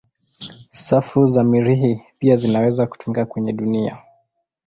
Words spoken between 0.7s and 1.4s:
Safu